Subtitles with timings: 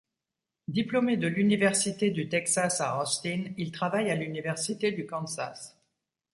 [0.67, 5.77] Diplômé de l'université du Texas à Austin, il travaille à l'université du Kansas.